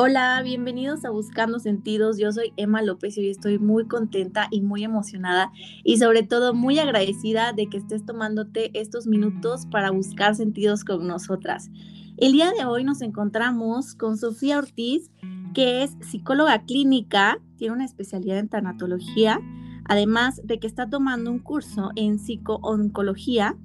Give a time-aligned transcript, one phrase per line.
[0.00, 2.18] Hola, bienvenidos a Buscando Sentidos.
[2.18, 5.50] Yo soy Emma López y hoy estoy muy contenta y muy emocionada
[5.82, 11.08] y sobre todo muy agradecida de que estés tomándote estos minutos para buscar sentidos con
[11.08, 11.68] nosotras.
[12.16, 15.10] El día de hoy nos encontramos con Sofía Ortiz,
[15.52, 19.40] que es psicóloga clínica, tiene una especialidad en tanatología,
[19.84, 23.56] además de que está tomando un curso en psicooncología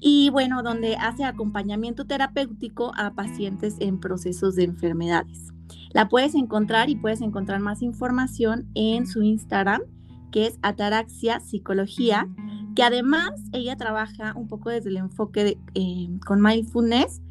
[0.00, 5.52] y bueno, donde hace acompañamiento terapéutico a pacientes en procesos de enfermedades.
[5.90, 9.82] La puedes encontrar y puedes encontrar más información en su Instagram,
[10.30, 12.28] que es Ataraxia Psicología,
[12.74, 17.22] que además ella trabaja un poco desde el enfoque eh, con mindfulness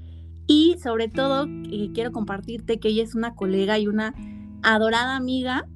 [0.47, 4.15] y sobre todo eh, quiero compartirte que ella es una colega y una
[4.63, 5.67] adorada amiga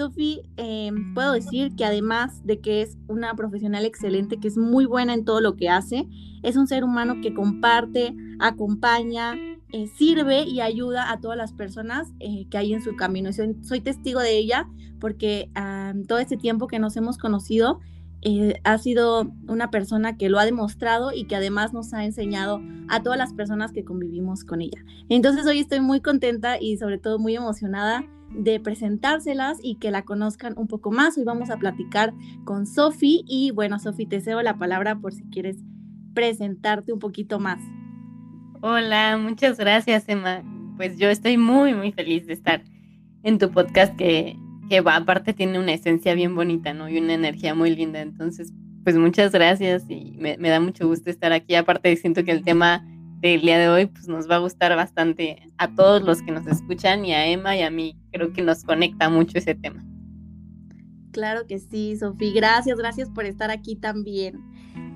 [0.00, 4.86] Sofi, em, puedo decir que además de que es una profesional excelente, que es muy
[4.86, 6.08] buena en todo lo que hace,
[6.42, 9.34] es un ser humano que comparte, acompaña,
[9.72, 13.30] eh, sirve y ayuda a todas las personas eh, que hay en su camino.
[13.34, 14.66] Soy, soy testigo de ella
[15.00, 15.50] porque
[16.06, 17.80] todo este tiempo que nos hemos conocido,
[18.22, 22.60] eh, ha sido una persona que lo ha demostrado y que además nos ha enseñado
[22.88, 24.82] a todas las personas que convivimos con ella.
[25.08, 30.02] Entonces hoy estoy muy contenta y sobre todo muy emocionada de presentárselas y que la
[30.02, 31.18] conozcan un poco más.
[31.18, 32.12] Hoy vamos a platicar
[32.44, 35.56] con Sofi y bueno, Sofi, te cedo la palabra por si quieres
[36.14, 37.60] presentarte un poquito más.
[38.62, 40.42] Hola, muchas gracias, Emma.
[40.76, 42.62] Pues yo estoy muy, muy feliz de estar
[43.22, 44.36] en tu podcast que,
[44.68, 46.88] que va, aparte tiene una esencia bien bonita, ¿no?
[46.88, 48.00] Y una energía muy linda.
[48.00, 48.52] Entonces,
[48.84, 51.54] pues muchas gracias y me, me da mucho gusto estar aquí.
[51.54, 52.86] Aparte, siento que el tema
[53.20, 56.46] del día de hoy pues nos va a gustar bastante a todos los que nos
[56.46, 57.96] escuchan y a Emma y a mí.
[58.12, 59.84] Creo que nos conecta mucho ese tema.
[61.12, 62.32] Claro que sí, Sofía.
[62.34, 64.40] Gracias, gracias por estar aquí también.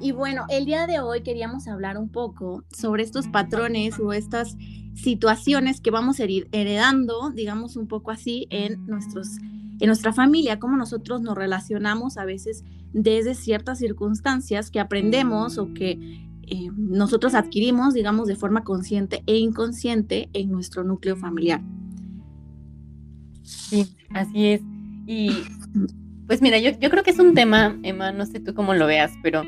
[0.00, 4.56] Y bueno, el día de hoy queríamos hablar un poco sobre estos patrones o estas
[4.94, 9.38] situaciones que vamos heredando, digamos un poco así, en, nuestros,
[9.80, 15.74] en nuestra familia, cómo nosotros nos relacionamos a veces desde ciertas circunstancias que aprendemos o
[15.74, 21.60] que eh, nosotros adquirimos, digamos, de forma consciente e inconsciente en nuestro núcleo familiar.
[23.42, 24.62] Sí, así es.
[25.06, 25.30] Y
[26.26, 28.86] pues mira, yo, yo creo que es un tema, Emma, no sé tú cómo lo
[28.86, 29.42] veas, pero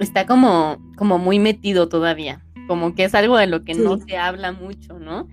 [0.00, 4.16] está como, como muy metido todavía, como que es algo de lo que no se
[4.18, 5.26] habla mucho, ¿no?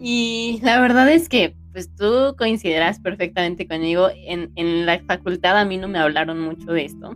[0.00, 5.64] Y la verdad es que, pues tú coincidirás perfectamente conmigo, en, en la facultad a
[5.64, 7.14] mí no me hablaron mucho de esto.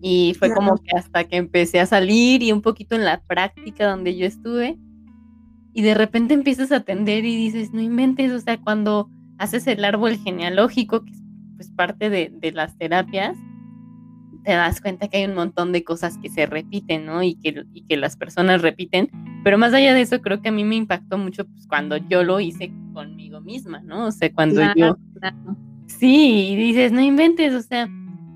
[0.00, 3.88] Y fue como que hasta que empecé a salir y un poquito en la práctica
[3.88, 4.78] donde yo estuve,
[5.78, 9.84] y de repente empiezas a atender y dices, no inventes, o sea, cuando haces el
[9.84, 11.22] árbol genealógico, que es
[11.56, 13.36] pues, parte de, las terapias,
[14.44, 17.22] te das cuenta que hay un montón de cosas que se repiten, ¿no?
[17.22, 19.10] Y que, y que las personas repiten.
[19.44, 22.24] Pero más allá de eso, creo que a mí me impactó mucho pues, cuando yo
[22.24, 24.06] lo hice conmigo misma, ¿no?
[24.06, 24.96] O sea, cuando yo...
[25.86, 27.88] Sí, y dices, no inventes, o sea,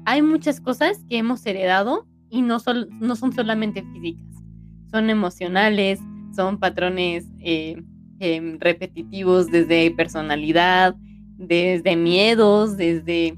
[0.04, 2.58] hay muchas cosas que hemos heredado y no,
[3.00, 4.42] no son solamente físicas,
[4.90, 6.00] son emocionales,
[6.34, 7.82] son patrones eh,
[8.20, 10.96] em, repetitivos desde personalidad,
[11.36, 13.36] desde miedos, desde,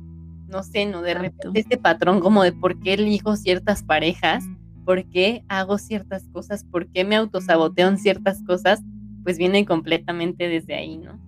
[0.49, 4.45] no sé, no de repente este patrón como de por qué elijo ciertas parejas,
[4.85, 8.81] por qué hago ciertas cosas, por qué me autosaboteo en ciertas cosas,
[9.23, 11.19] pues viene completamente desde ahí, ¿no?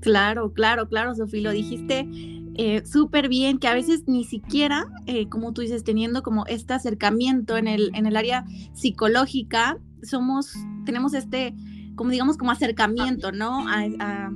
[0.00, 2.08] Claro, claro, claro, Sofía, lo dijiste
[2.54, 6.74] eh, súper bien, que a veces ni siquiera, eh, como tú dices, teniendo como este
[6.74, 10.54] acercamiento en el, en el área psicológica, somos,
[10.84, 11.54] tenemos este,
[11.94, 13.66] como digamos, como acercamiento, ¿no?
[13.68, 14.30] A,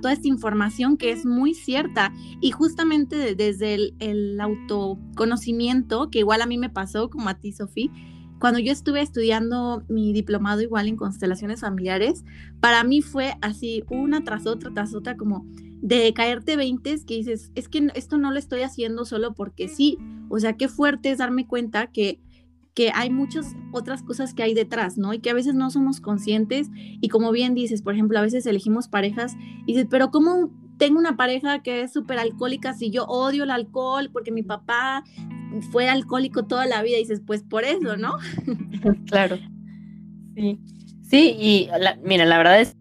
[0.00, 2.12] toda esta información que es muy cierta.
[2.40, 7.52] Y justamente desde el, el, autoconocimiento, que igual a mí me pasó, como a ti,
[7.52, 7.90] Sofía,
[8.38, 12.24] cuando yo estuve estudiando mi diplomado igual en constelaciones familiares,
[12.60, 15.46] para mí fue así una tras otra, tras otra, como
[15.82, 19.98] de caerte 20 que dices, es que esto no lo estoy haciendo solo porque sí.
[20.28, 22.20] O sea, qué fuerte es darme cuenta que,
[22.74, 25.12] que hay muchas otras cosas que hay detrás, ¿no?
[25.12, 26.68] Y que a veces no somos conscientes.
[26.74, 29.36] Y como bien dices, por ejemplo, a veces elegimos parejas
[29.66, 33.50] y dices, pero ¿cómo tengo una pareja que es súper alcohólica si yo odio el
[33.50, 35.04] alcohol porque mi papá
[35.70, 36.96] fue alcohólico toda la vida?
[36.96, 38.16] Y dices, pues por eso, ¿no?
[39.06, 39.38] claro.
[40.34, 40.58] Sí.
[41.02, 41.68] Sí, y
[42.02, 42.76] mira, la verdad es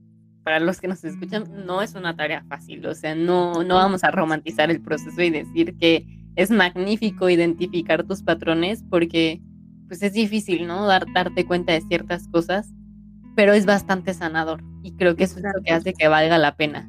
[0.46, 4.04] para los que nos escuchan, no es una tarea fácil, o sea, no, no vamos
[4.04, 6.06] a romantizar el proceso y decir que
[6.36, 9.42] es magnífico identificar tus patrones porque
[9.88, 10.86] pues es difícil, ¿no?
[10.86, 12.72] Dar, darte cuenta de ciertas cosas,
[13.36, 16.56] pero es bastante sanador y creo que eso es lo que hace que valga la
[16.56, 16.88] pena,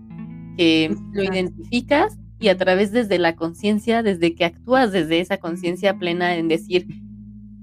[0.58, 5.98] que lo identificas y a través desde la conciencia, desde que actúas desde esa conciencia
[5.98, 6.86] plena en decir,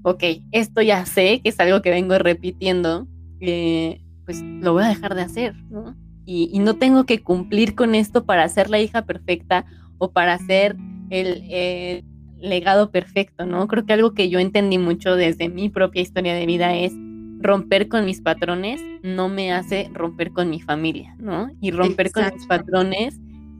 [0.02, 3.06] ok, esto ya sé que es algo que vengo repitiendo,
[3.40, 5.94] eh, pues lo voy a dejar de hacer, ¿no?
[6.26, 9.66] y, no tengo que cumplir con esto para ser la hija perfecta
[9.98, 10.76] o para ser
[11.10, 12.04] el,
[12.40, 13.66] legado perfecto, ¿no?
[13.68, 16.92] Creo que algo que yo entendí mucho desde mi propia historia de vida es
[17.40, 21.50] romper con mis patrones no me hace romper con mi familia, ¿no?
[21.60, 23.18] Y romper con mis patrones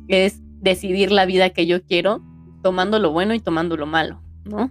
[0.08, 2.22] es decidir la vida que yo quiero,
[2.62, 4.70] tomando lo bueno y tomando lo malo, ¿no?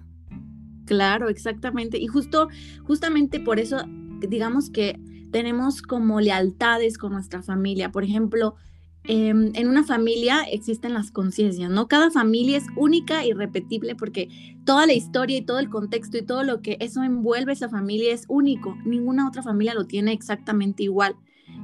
[0.86, 1.98] Claro, exactamente.
[1.98, 2.50] Y justo,
[2.84, 3.78] justamente por eso,
[4.20, 5.00] digamos que
[5.34, 7.92] tenemos como lealtades con nuestra familia.
[7.92, 8.56] Por ejemplo,
[9.04, 11.90] em, en una familia existen las conciencias, ¿no?
[11.90, 14.30] Cada familia es única y repetible porque
[14.64, 18.14] toda la historia y todo el contexto y todo lo que eso envuelve esa familia
[18.14, 18.78] es único.
[18.86, 21.16] Ninguna otra familia lo tiene exactamente igual.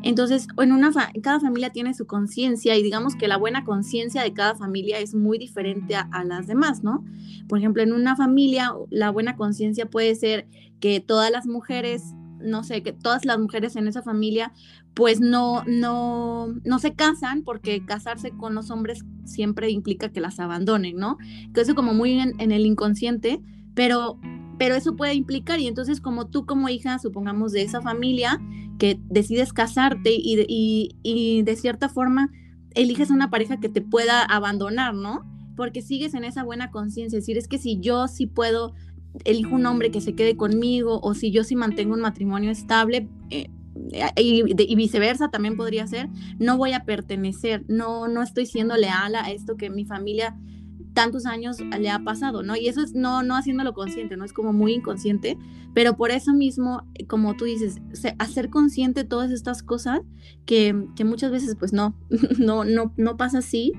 [0.01, 0.91] Entonces, en una
[1.21, 5.13] cada familia tiene su conciencia y digamos que la buena conciencia de cada familia es
[5.13, 7.05] muy diferente a, a, las demás, ¿no?
[7.47, 10.47] Por ejemplo, en una familia la buena conciencia puede ser
[10.79, 14.51] que todas las mujeres no sé, que todas las mujeres en esa familia
[14.93, 20.39] pues no, no, no se casan porque casarse con los hombres siempre implica que las
[20.39, 21.17] abandonen, ¿no?
[21.53, 23.41] Que eso como muy en, el inconsciente,
[23.75, 24.19] pero,
[24.57, 28.41] pero eso puede implicar y entonces como tú como hija, supongamos de esa familia,
[28.77, 32.29] que decides casarte y, y, y de cierta forma
[32.75, 35.25] eliges una pareja que te pueda abandonar, ¿no?
[35.55, 38.73] Porque sigues en esa buena conciencia, es decir, es que si yo sí puedo
[39.25, 43.07] elijo un hombre que se quede conmigo o si yo sí mantengo un matrimonio estable
[43.29, 43.49] eh,
[44.15, 49.31] y, viceversa también podría ser, no voy a pertenecer, no, no estoy siendo leal a
[49.31, 50.35] esto que mi familia
[50.93, 52.55] tantos años le ha pasado, ¿no?
[52.55, 54.25] Y eso es no, no haciéndolo consciente, ¿no?
[54.25, 55.37] Es como muy inconsciente,
[55.73, 57.77] pero por eso mismo, como tú dices,
[58.17, 60.01] hacer consciente todas estas cosas
[60.45, 61.95] que, que muchas veces pues no,
[62.37, 63.73] no, no, no pasa así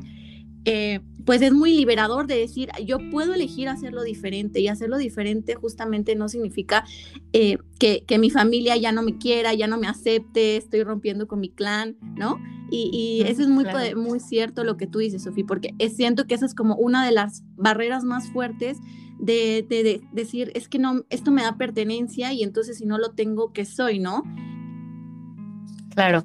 [0.65, 1.01] eh,
[1.31, 6.17] pues es muy liberador de decir, yo puedo elegir hacerlo diferente y hacerlo diferente justamente
[6.17, 6.85] no significa
[7.33, 11.39] eh, que, mi familia ya no me quiera, ya no me acepte, estoy rompiendo con
[11.39, 12.41] mi clan, ¿no?
[12.73, 16.47] Y, eso es muy, muy cierto lo que tú dices, Sofía, porque siento que esa
[16.47, 18.79] es como una de las barreras más fuertes
[19.21, 23.13] de, de decir, es que no, esto me da pertenencia y entonces si no lo
[23.13, 24.25] tengo, ¿qué soy, no?
[25.95, 26.25] Claro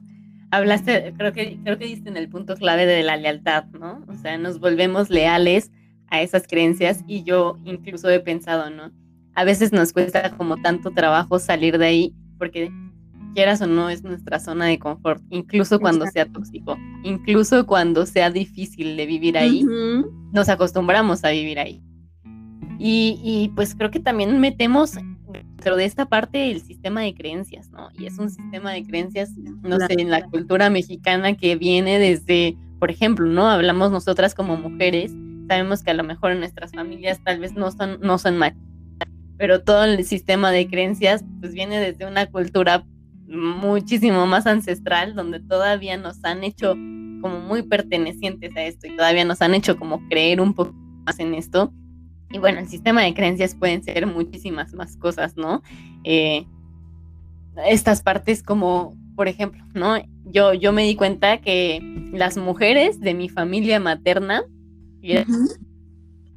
[0.57, 4.03] hablaste, creo que, creo que diste en el punto clave de la lealtad, ¿no?
[4.07, 5.71] O sea, nos volvemos leales
[6.09, 8.91] a esas creencias y yo incluso he pensado, ¿no?
[9.35, 12.71] A veces nos cuesta como tanto trabajo salir de ahí porque
[13.33, 18.29] quieras o no es nuestra zona de confort, incluso cuando sea tóxico, incluso cuando sea
[18.29, 19.65] difícil de vivir ahí,
[20.31, 21.83] nos acostumbramos a vivir ahí.
[22.79, 24.97] Y, y, pues creo que también metemos
[25.55, 27.89] dentro de esta parte el sistema de creencias, ¿no?
[27.97, 29.31] Y es un sistema de creencias,
[29.63, 33.49] no sé, en la cultura mexicana que viene desde, por ejemplo, ¿no?
[33.49, 35.13] Hablamos nosotras como mujeres,
[35.47, 39.09] sabemos que a lo mejor en nuestras familias tal vez no son, no son machistas,
[39.37, 42.85] pero todo el sistema de creencias pues viene desde una cultura
[43.27, 46.71] muchísimo más ancestral, donde todavía nos han hecho
[47.21, 50.73] como muy pertenecientes a esto y todavía nos han hecho como creer un poco
[51.05, 51.73] más en esto
[52.31, 55.61] y bueno, el sistema de creencias pueden ser muchísimas más cosas, ¿no?
[56.03, 56.45] Eh,
[57.65, 59.95] estas partes como, por ejemplo, ¿no?
[60.25, 61.79] Yo, yo me di cuenta que
[62.11, 64.43] las mujeres de mi familia materna
[65.01, 65.27] eran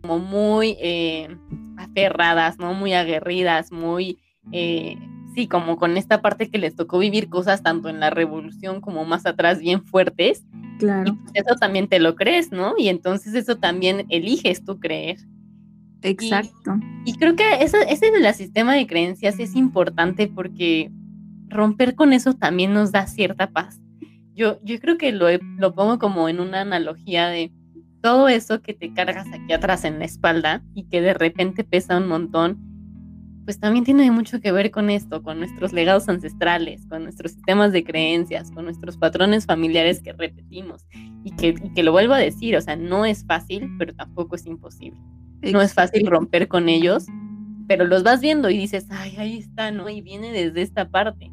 [0.02, 1.28] como muy eh,
[1.76, 2.74] aferradas, ¿no?
[2.74, 4.18] Muy aguerridas, muy,
[4.52, 4.96] eh,
[5.34, 9.04] sí, como con esta parte que les tocó vivir cosas tanto en la revolución como
[9.04, 10.44] más atrás bien fuertes.
[10.78, 11.10] Claro.
[11.10, 12.74] Y pues eso también te lo crees, ¿no?
[12.78, 15.18] Y entonces eso también eliges tú creer.
[16.02, 16.78] Exacto.
[17.04, 20.92] Y, creo que ese, ese del sistema de creencias es importante porque
[21.48, 23.80] romper con eso también nos da cierta paz.
[24.34, 25.26] Yo, yo creo que lo,
[25.56, 27.52] lo pongo como en una analogía de
[28.00, 31.98] todo eso que te cargas aquí atrás en la espalda y que de repente pesa
[31.98, 32.58] un montón,
[33.44, 37.72] pues también tiene mucho que ver con esto, con nuestros legados ancestrales, con nuestros sistemas
[37.72, 40.86] de creencias, con nuestros patrones familiares que repetimos.
[41.24, 44.36] Y que, y que lo vuelvo a decir, o sea, no es fácil, pero tampoco
[44.36, 45.00] es imposible.
[45.42, 47.06] No es fácil romper con ellos,
[47.68, 49.88] pero los vas viendo y dices, ay, ahí está, ¿no?
[49.88, 51.30] Y viene desde esta parte.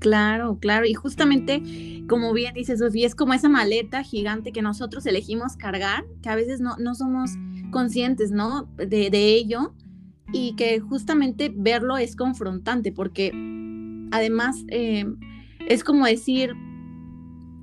[0.00, 0.86] Claro, claro.
[0.86, 1.62] Y justamente,
[2.08, 6.34] como bien dice Sofía, es como esa maleta gigante que nosotros elegimos cargar, que a
[6.34, 7.32] veces no, no somos
[7.70, 8.64] conscientes, ¿no?
[8.76, 9.74] De, de ello.
[10.32, 13.32] Y que justamente verlo es confrontante, porque
[14.10, 15.04] además eh,
[15.68, 16.54] es como decir,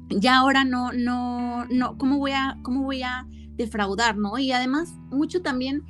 [0.09, 3.25] ya ahora no, no, no, ¿cómo voy a, cómo voy a
[3.57, 4.37] defraudar, ¿no?
[4.37, 5.83] Y además, mucho también,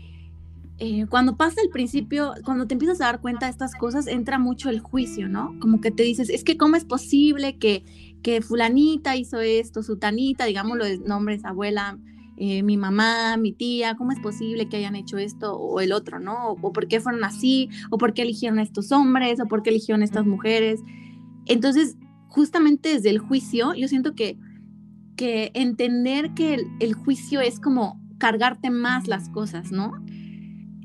[0.79, 4.39] eh, cuando pasa el principio, cuando te empiezas a dar cuenta de estas cosas, entra
[4.39, 5.55] mucho el juicio, ¿no?
[5.59, 7.83] Como que te dices, es que cómo es posible que,
[8.21, 11.97] que fulanita hizo esto, sutanita, digámoslo de nombres, abuela,
[12.39, 16.19] eh, mi mamá, mi tía, ¿cómo es posible que hayan hecho esto o el otro,
[16.19, 16.51] ¿no?
[16.51, 19.71] O, por qué fueron así, o por qué eligieron a estos hombres, o por qué
[19.71, 20.81] eligieron a estas mujeres.
[21.47, 21.97] Entonces,
[22.27, 24.37] justamente desde el juicio, yo siento que,
[25.17, 29.91] que entender que el, juicio es como cargarte más las cosas, ¿no?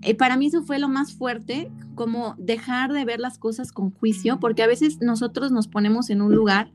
[0.03, 3.93] Eh, para mí eso fue lo más fuerte, como dejar de ver las cosas con
[3.93, 6.73] juicio, porque a veces nosotros nos ponemos en un lugar.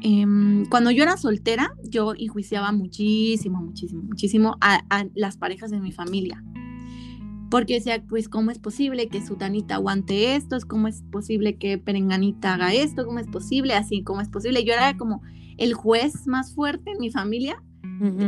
[0.00, 5.80] Em, cuando yo era soltera, yo enjuiciaba muchísimo, muchísimo, muchísimo a, a las parejas de
[5.80, 6.42] mi familia
[7.50, 10.58] porque decía, pues, ¿cómo es posible que Sutanita aguante esto?
[10.66, 13.06] ¿Cómo es posible que Perenganita haga esto?
[13.06, 13.74] ¿Cómo es posible?
[13.74, 14.64] Así, ¿cómo es posible?
[14.64, 15.22] Yo era como
[15.56, 17.62] el juez más fuerte en mi familia,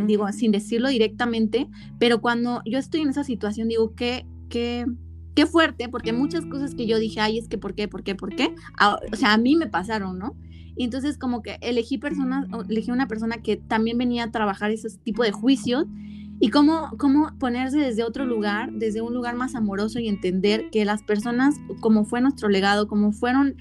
[0.07, 1.69] digo, sin decirlo directamente,
[2.01, 4.85] pero cuando yo estoy en esa situación, digo, qué, qué,
[5.37, 7.87] qué fuerte, porque muchas cosas que yo dije, ay, es que, ¿por qué?
[7.87, 8.17] ¿Por qué?
[8.17, 8.53] ¿Por qué?
[9.13, 10.35] o sea, a mí me pasaron, ¿no?
[10.77, 14.89] Y entonces como que elegí personas, elegí una persona que también venía a trabajar ese
[15.05, 15.85] tipo de juicios
[16.41, 20.87] y cómo, cómo ponerse desde otro lugar, desde un lugar más amoroso y entender que
[20.87, 23.57] las personas, como fue nuestro legado, como fueron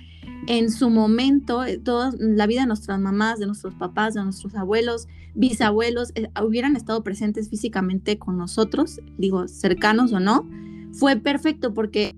[0.48, 4.56] en su momento, eh, toda la vida de nuestras mamás, de nuestros papás, de nuestros
[4.56, 10.48] abuelos, bisabuelos, eh, hubieran estado presentes físicamente con nosotros, digo, cercanos o no,
[10.94, 12.16] fue perfecto porque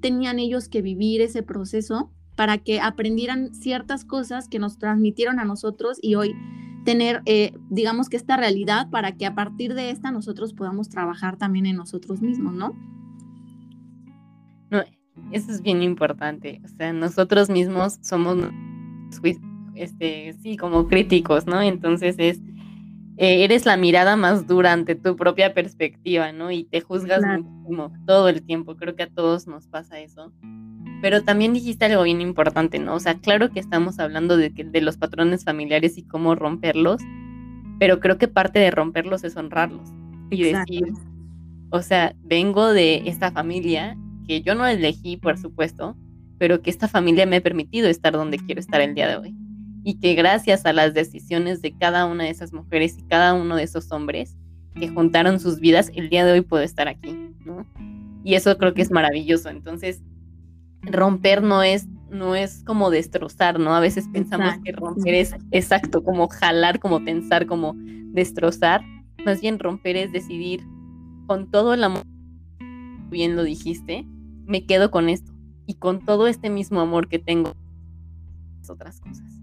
[0.00, 5.44] tenían ellos que vivir ese proceso para que aprendieran ciertas cosas que nos transmitieron a
[5.44, 6.36] nosotros y hoy
[6.86, 11.36] tener, eh, digamos que esta realidad para que a partir de esta nosotros podamos trabajar
[11.36, 12.74] también en nosotros mismos, ¿no?
[14.70, 14.82] No,
[15.32, 16.62] eso es bien importante.
[16.64, 18.38] O sea, nosotros mismos somos,
[19.74, 21.60] este, sí, como críticos, ¿no?
[21.60, 22.38] Entonces es,
[23.16, 26.52] eh, eres la mirada más dura ante tu propia perspectiva, ¿no?
[26.52, 28.76] Y te juzgas muchísimo todo el tiempo.
[28.76, 30.32] Creo que a todos nos pasa eso.
[31.02, 32.94] Pero también dijiste algo bien importante, ¿no?
[32.94, 37.02] O sea, claro que estamos hablando de, de los patrones familiares y cómo romperlos,
[37.78, 39.88] pero creo que parte de romperlos es honrarlos
[40.30, 40.84] y decir,
[41.70, 45.96] o sea, vengo de esta familia que yo no elegí, por supuesto,
[46.38, 49.34] pero que esta familia me ha permitido estar donde quiero estar el día de hoy.
[49.84, 53.56] Y que gracias a las decisiones de cada una de esas mujeres y cada uno
[53.56, 54.36] de esos hombres
[54.74, 57.64] que juntaron sus vidas, el día de hoy puedo estar aquí, ¿no?
[58.24, 59.48] Y eso creo que es maravilloso.
[59.48, 60.02] Entonces,
[60.86, 63.74] romper no es, no es como destrozar, ¿no?
[63.74, 68.82] A veces pensamos que romper es exacto, como jalar, como tensar, como destrozar.
[69.24, 70.64] Más bien romper es decidir
[71.26, 72.04] con todo el amor,
[73.10, 74.06] bien lo dijiste,
[74.46, 75.32] me quedo con esto.
[75.68, 77.52] Y con todo este mismo amor que tengo,
[78.70, 79.40] otras cosas.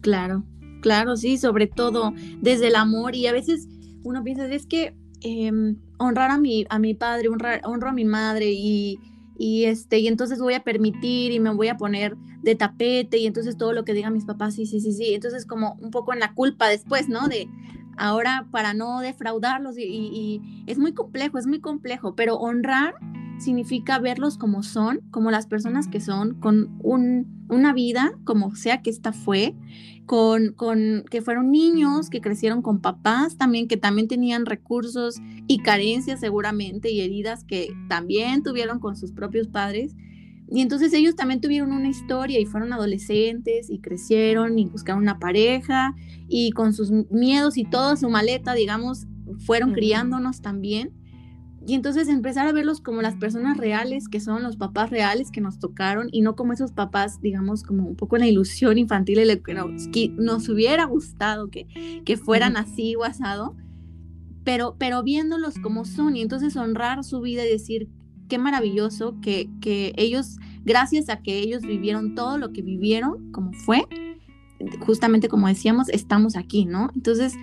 [0.00, 0.44] Claro,
[0.80, 3.14] claro, sí, sobre todo desde el amor.
[3.14, 3.68] Y a veces
[4.02, 8.04] uno piensa, es que em, honrar a mi, a mi padre, honrar, honro a mi
[8.04, 8.98] madre y
[9.42, 13.26] y este y entonces voy a permitir y me voy a poner de tapete y
[13.26, 15.14] entonces todo lo que digan mis papás sí sí sí sí.
[15.14, 17.48] Entonces como un poco en la culpa después no de
[17.96, 22.94] ahora para no defraudarlos y, es muy complejo es muy complejo pero honrar
[23.42, 28.82] significa verlos como son como las personas que son con un, una vida como sea
[28.82, 29.54] que esta fue
[30.06, 35.58] con, con que fueron niños que crecieron con papás también que también tenían recursos y
[35.58, 39.94] carencias seguramente y heridas que también tuvieron con sus propios padres.
[40.50, 45.18] Y entonces ellos también tuvieron una historia y fueron adolescentes y crecieron y buscaron una
[45.18, 45.94] pareja
[46.28, 49.06] y con sus miedos y toda su maleta, digamos,
[49.46, 50.92] fueron criándonos también.
[51.66, 55.40] Y entonces empezar a verlos como las personas reales, que son los papás reales que
[55.40, 59.26] nos tocaron, y no como esos papás, digamos, como un poco la ilusión infantil de
[59.26, 63.54] lo que nos, hubiera gustado que, que fueran así o asado,
[64.44, 67.88] pero, pero viéndolos como son, y entonces honrar su vida y decir,
[68.28, 73.52] qué maravilloso que, que ellos, gracias a que ellos vivieron todo lo que vivieron, como
[73.52, 73.86] fue,
[74.80, 76.90] justamente como decíamos, estamos aquí, ¿no?
[76.94, 77.34] Entonces,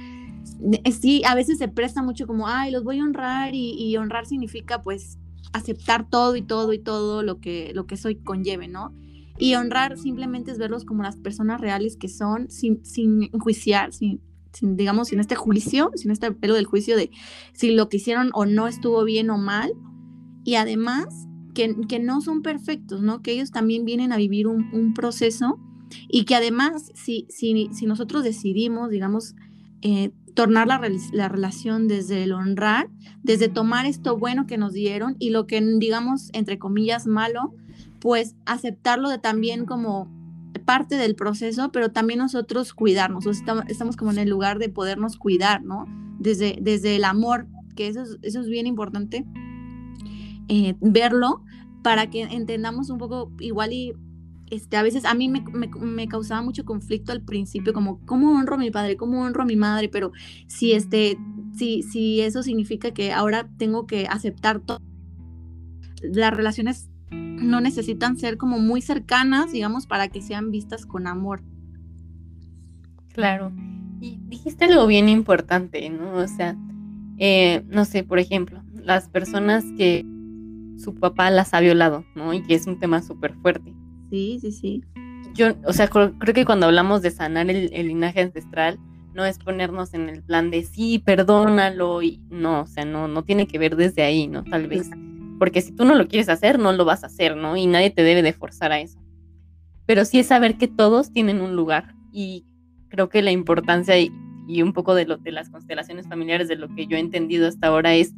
[1.00, 4.82] sí, a veces se presta mucho como, ay, los voy a honrar y, honrar significa
[4.82, 5.18] pues
[5.54, 8.94] aceptar todo y todo y todo lo que, lo que soy conlleve, ¿no?
[9.38, 14.22] Y honrar simplemente es verlos como las personas reales que son, sin, sin enjuiciar, sin,
[14.52, 17.10] sin, digamos, sin este juicio, sin este pelo del juicio de
[17.54, 19.72] si lo que hicieron o no estuvo bien o mal.
[20.44, 21.08] Y además,
[21.54, 23.22] que, que no son perfectos, ¿no?
[23.22, 25.58] Que ellos también vienen a vivir un, un proceso
[26.08, 29.36] y que además, si, si, si nosotros decidimos, digamos,
[29.82, 30.80] eh, tornar la,
[31.12, 32.90] la, relación desde el honrar,
[33.24, 37.54] desde tomar esto bueno que nos dieron y lo que digamos, entre comillas, malo,
[38.00, 40.10] pues aceptarlo de también como
[40.64, 45.18] parte del proceso, pero también nosotros cuidarnos, estamos, estamos, como en el lugar de podernos
[45.18, 45.88] cuidar, ¿no?
[46.20, 49.26] Desde, desde el amor, que eso es, eso es bien importante,
[50.48, 51.44] eh, verlo
[51.84, 53.92] para que entendamos un poco igual y
[54.50, 58.60] este, a veces a mí me, causaba mucho conflicto al principio, como, ¿cómo honro a
[58.60, 58.98] mi padre?
[58.98, 59.90] ¿Cómo honro a mi madre?
[59.90, 60.12] Pero
[60.48, 61.18] si, este,
[61.56, 64.82] si, si eso significa que ahora tengo que aceptar todo,
[66.02, 71.42] las relaciones no necesitan ser como muy cercanas, digamos, para que sean vistas con amor.
[73.14, 73.52] Claro.
[74.02, 76.14] Y dijiste algo bien importante, ¿no?
[76.14, 76.56] O sea,
[77.18, 80.06] eh, no sé, por ejemplo, las personas que
[80.78, 82.34] su papá las ha violado, ¿no?
[82.34, 83.74] Y que es un tema súper fuerte.
[84.10, 84.84] Sí, sí, sí.
[85.34, 88.80] Yo, o sea, creo, que cuando hablamos de sanar el, linaje ancestral,
[89.14, 93.24] no es ponernos en el plan de sí, perdónalo, y no, o sea, no, no
[93.24, 94.44] tiene que ver desde ahí, ¿no?
[94.44, 94.90] Tal vez.
[95.38, 97.56] Porque si tú no lo quieres hacer, no lo vas a hacer, ¿no?
[97.56, 99.00] Y nadie te debe de forzar a eso.
[99.86, 101.96] Pero sí es saber que todos tienen un lugar.
[102.12, 102.46] Y
[102.90, 104.12] creo que la importancia y,
[104.48, 107.48] y un poco de, lo, de las constelaciones familiares, de lo que yo he entendido
[107.48, 108.14] hasta ahora es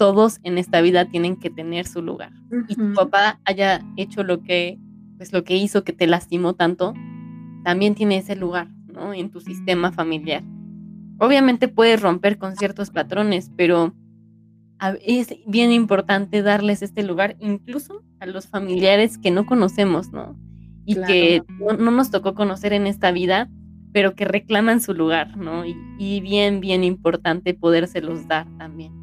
[0.00, 2.32] todos en esta vida tienen que tener su lugar.
[2.68, 4.78] Y tu papá haya hecho lo que,
[5.20, 6.94] pues lo que hizo que te lastimó tanto,
[7.62, 9.12] también tiene ese lugar, ¿no?
[9.12, 10.42] En tu sistema familiar.
[11.18, 13.94] Obviamente puedes romper con ciertos patrones, pero
[15.04, 20.38] es bien importante darles este lugar, incluso a los familiares que no conocemos, ¿no?
[20.86, 23.50] Y que no, nos tocó conocer en esta vida,
[23.92, 25.66] pero que reclaman su lugar, ¿no?
[25.66, 28.94] Y, y bien, bien importante podérselos dar también.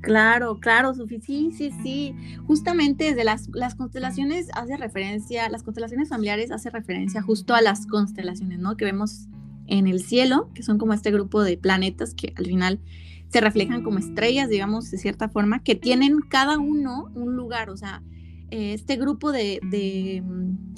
[0.00, 2.14] Claro, claro, Sofi, sí, sí, sí.
[2.46, 7.86] Justamente desde las, las constelaciones hace referencia, las constelaciones familiares hace referencia justo a las
[7.86, 8.76] constelaciones, ¿no?
[8.76, 9.26] Que vemos
[9.66, 12.80] en el cielo, que son como este grupo de planetas que al final
[13.28, 17.76] se reflejan como estrellas, digamos, de cierta forma, que tienen cada uno un lugar, o
[17.76, 18.02] sea,
[18.50, 20.22] eh, este grupo de, de,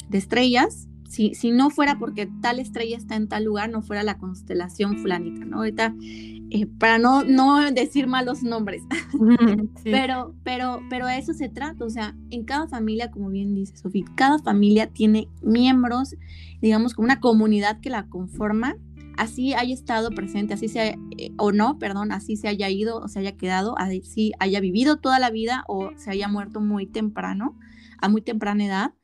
[0.08, 4.02] de estrellas si, si, no fuera porque tal estrella está en tal lugar, no fuera
[4.02, 5.58] la constelación fulanita, ¿no?
[5.58, 5.94] Ahorita
[6.50, 8.82] eh, para no, no decir malos nombres.
[9.84, 11.84] Pero, pero, pero a eso se trata.
[11.84, 16.14] O sea, en cada familia, como bien dice Sofía, cada familia tiene miembros,
[16.60, 18.76] digamos, como una comunidad que la conforma.
[19.16, 23.08] Así haya estado presente, así sea, eh, o no, perdón, así se haya ido o
[23.08, 27.58] se haya quedado, así haya vivido toda la vida o se haya muerto muy temprano,
[28.00, 28.94] a muy temprana edad,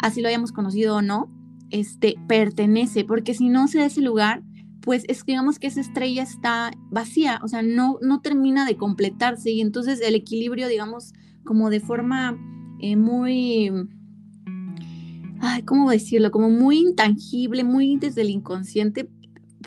[0.00, 1.30] así lo hayamos conocido o no,
[1.70, 4.42] este, pertenece, porque si no se da ese lugar,
[4.80, 9.50] pues es digamos que esa estrella está vacía, o sea, no, no termina de completarse
[9.50, 12.36] y entonces el equilibrio, digamos, como de forma
[12.80, 13.70] eh, muy,
[15.64, 16.30] ¿cómo decirlo?
[16.30, 19.08] Como muy intangible, muy desde el inconsciente,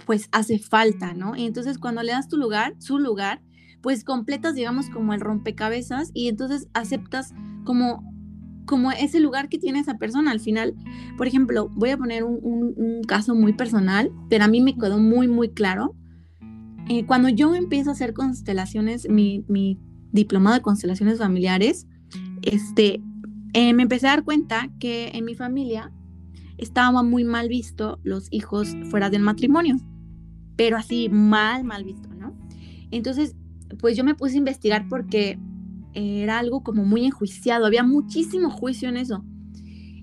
[0.05, 1.35] pues hace falta, ¿no?
[1.35, 3.41] Y entonces cuando le das tu lugar, su lugar,
[3.81, 8.03] pues completas, digamos, como el rompecabezas y entonces aceptas como
[8.67, 10.29] como ese lugar que tiene esa persona.
[10.29, 10.75] Al final,
[11.17, 15.27] por ejemplo, voy a poner un, caso muy personal, pero a mí me quedó muy,
[15.27, 15.95] muy claro.
[16.89, 19.79] Eh, cuando yo empiezo a hacer constelaciones, mi, mi
[20.11, 21.87] diplomado de constelaciones familiares,
[22.43, 23.01] este,
[23.53, 25.91] eh, me empecé a dar cuenta que en mi familia
[26.57, 29.77] estaba muy mal visto los hijos fuera del matrimonio,
[30.55, 32.37] pero así mal, mal visto, ¿no?
[32.91, 33.35] Entonces,
[33.79, 35.39] pues yo me puse a investigar porque
[35.97, 39.25] era algo como muy enjuiciado, había muchísimo juicio en eso.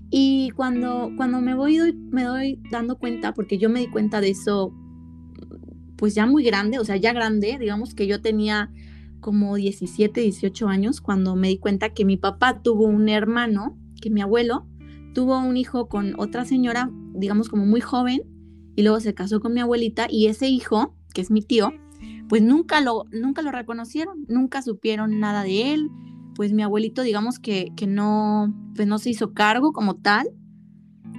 [0.09, 1.79] Y cuando, cuando me, voy,
[2.11, 4.73] me doy dando cuenta, porque yo me di cuenta de eso,
[5.95, 8.71] pues ya muy grande, o sea, ya grande, digamos que yo tenía
[9.19, 14.09] como 17, 18 años, cuando me di cuenta que mi papá tuvo un hermano, que
[14.09, 14.67] mi abuelo
[15.13, 18.21] tuvo un hijo con otra señora, digamos como muy joven,
[18.75, 21.71] y luego se casó con mi abuelita, y ese hijo, que es mi tío,
[22.27, 25.89] pues nunca lo, nunca lo reconocieron, nunca supieron nada de él,
[26.35, 30.27] pues mi abuelito digamos que, que no, pues no se hizo cargo como tal,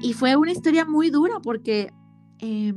[0.03, 1.93] y fue una historia muy dura porque
[2.41, 2.75] eh,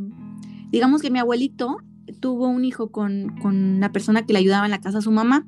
[0.71, 1.77] digamos que mi abuelito
[2.19, 5.11] tuvo un hijo con, con la persona que le ayudaba en la casa a su
[5.11, 5.47] mamá,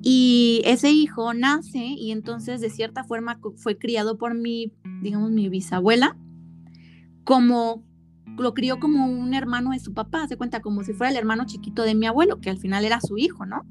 [0.00, 5.48] y ese hijo nace y entonces de cierta forma fue criado por mi, digamos, mi
[5.48, 6.16] bisabuela
[7.24, 7.84] como
[8.36, 11.44] lo crió como un hermano de su papá, se cuenta como si fuera el hermano
[11.46, 13.64] chiquito de mi abuelo, que al final era su hijo, ¿no?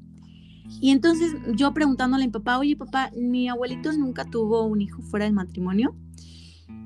[0.80, 5.02] Y entonces yo preguntándole a mi papá, oye papá, mi abuelito nunca tuvo un hijo
[5.02, 5.94] fuera del matrimonio.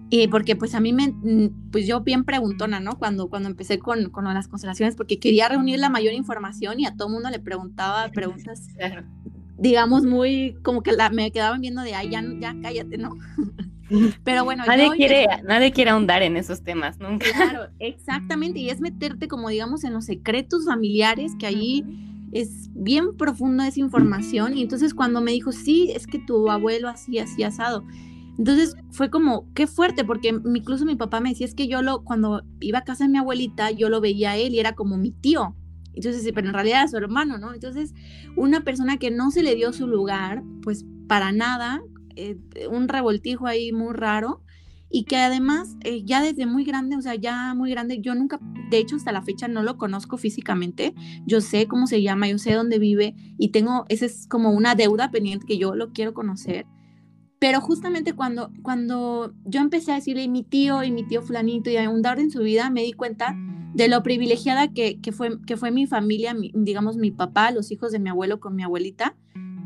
[0.09, 1.15] Y porque pues a mí me,
[1.71, 2.99] pues yo bien preguntona, ¿no?
[2.99, 6.95] Cuando, cuando empecé con, con las constelaciones, porque quería reunir la mayor información y a
[6.95, 8.69] todo mundo le preguntaba preguntas,
[9.63, 13.17] digamos, muy, como que la, me quedaban viendo de, ay, ya, ya cállate, ¿no?
[14.25, 17.27] Pero bueno, nadie quiere, nadie quiere ahondar en esos temas nunca.
[17.33, 21.85] Claro, exactamente, y es meterte como digamos en los secretos familiares que ahí
[22.33, 26.89] es bien profundo esa información y entonces cuando me dijo, "Sí, es que tu abuelo
[26.89, 27.85] así así asado."
[28.39, 32.03] Entonces fue como, qué fuerte, porque incluso mi papá me decía, es que yo lo,
[32.03, 34.97] cuando iba a casa de mi abuelita, yo lo veía a él y era como
[34.97, 35.55] mi tío.
[35.95, 37.53] Entonces, pero en realidad era su hermano, ¿no?
[37.55, 37.95] Entonces,
[38.37, 41.83] una persona que no se le dio su lugar, pues para nada,
[42.17, 42.39] eh,
[42.71, 44.43] un revoltijo ahí muy raro.
[44.95, 48.39] y que además eh, ya desde muy grande, o sea, ya muy grande, yo nunca,
[48.71, 52.37] de hecho hasta la fecha no lo conozco físicamente, yo sé cómo se llama, yo
[52.37, 56.13] sé dónde vive y tengo, esa es como una deuda pendiente que yo lo quiero
[56.13, 56.67] conocer.
[57.39, 61.77] Pero justamente cuando, cuando yo empecé a decirle mi tío y mi tío fulanito y
[61.77, 63.35] a ahondar en su vida, me di cuenta
[63.75, 67.93] de lo privilegiada que, que, fue, que fue mi familia, digamos mi papá, los hijos
[67.93, 69.17] de mi abuelo con mi abuelita,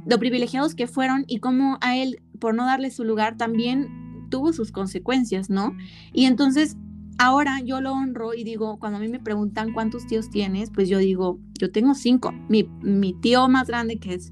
[0.07, 3.89] lo privilegiados que fueron y cómo a él, por no darle su lugar, también
[4.31, 5.77] tuvo sus consecuencias, ¿no?
[6.13, 6.77] Y entonces
[7.19, 10.89] ahora yo lo honro y digo, cuando a mí me preguntan cuántos tíos tienes, pues
[10.89, 12.33] yo digo, yo tengo cinco.
[12.49, 14.31] Mi, mi tío más grande, que es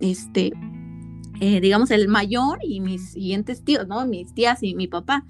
[0.00, 0.52] este,
[1.40, 4.06] eh, digamos, el mayor y mis siguientes tíos, ¿no?
[4.06, 5.24] Mis tías y mi papá.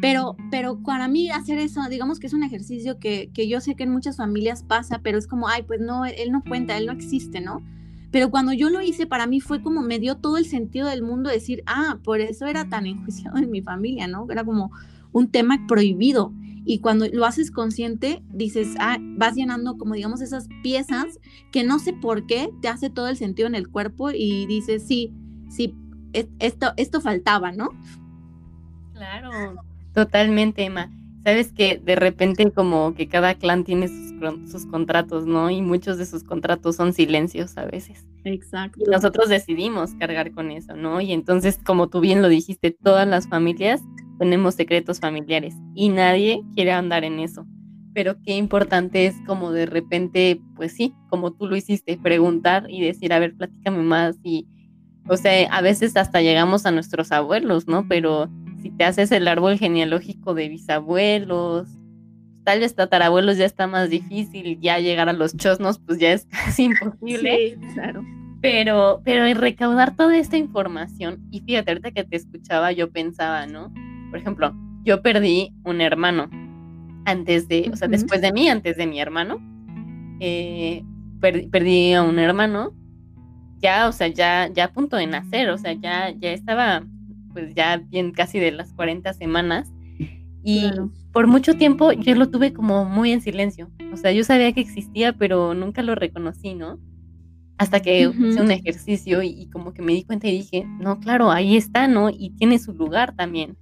[0.00, 3.74] Pero, pero para mí hacer eso, digamos que es un ejercicio que, que yo sé
[3.74, 6.86] que en muchas familias pasa, pero es como, ay, pues no, él no cuenta, él
[6.86, 7.62] no existe, ¿no?
[8.10, 11.02] Pero cuando yo lo hice, para mí fue como me dio todo el sentido del
[11.02, 14.26] mundo decir, ah, por eso era tan enjuiciado en mi familia, ¿no?
[14.30, 14.70] Era como
[15.12, 16.32] un tema prohibido.
[16.64, 21.18] Y cuando lo haces consciente, dices, ah, vas llenando como digamos esas piezas
[21.50, 24.86] que no sé por qué te hace todo el sentido en el cuerpo y dices,
[24.86, 25.12] sí,
[25.48, 25.74] sí,
[26.12, 27.70] esto, esto faltaba, ¿no?
[28.94, 29.30] Claro,
[30.04, 30.90] totalmente, Emma
[31.28, 35.50] sabes que de repente como que cada clan tiene sus, contratos, ¿no?
[35.50, 38.06] Y muchos de sus contratos son silencios a veces.
[38.24, 38.80] Exacto.
[38.84, 41.02] Y nosotros decidimos cargar con eso, ¿no?
[41.02, 43.82] Y entonces, como tú bien lo dijiste, todas las familias
[44.18, 47.46] tenemos secretos familiares y nadie quiere andar en eso.
[47.94, 52.80] Pero qué importante es como de repente, pues sí, como tú lo hiciste, preguntar y
[52.80, 54.48] decir, a ver, platícame más y,
[55.08, 57.86] o sea, a veces hasta llegamos a nuestros abuelos, ¿no?
[57.86, 61.68] Pero si te haces el árbol genealógico de bisabuelos,
[62.44, 66.26] tal vez tatarabuelos ya está más difícil, ya llegar a los chosnos pues ya es
[66.30, 67.56] casi imposible.
[67.60, 68.04] Sí, claro.
[68.40, 73.46] Pero, pero en recaudar toda esta información, y fíjate, ahorita que te escuchaba, yo pensaba,
[73.46, 73.72] ¿no?
[74.10, 76.30] Por ejemplo, yo perdí un hermano
[77.04, 79.40] antes de, o sea, después de mí, antes de mi hermano,
[80.20, 80.84] eh,
[81.20, 82.72] perdí, a un hermano,
[83.58, 86.84] ya, o sea, ya, ya a punto de nacer, o sea, ya, ya estaba
[87.32, 89.72] pues ya bien casi de las 40 semanas.
[90.42, 90.70] Y
[91.12, 93.70] por mucho tiempo yo lo tuve como muy en silencio.
[93.92, 96.78] O sea, yo sabía que existía, pero nunca lo reconocí, ¿no?
[97.58, 101.30] Hasta que hice un ejercicio y, como que me di cuenta y dije, no, claro,
[101.32, 102.08] ahí está, ¿no?
[102.08, 103.56] Y tiene su lugar también.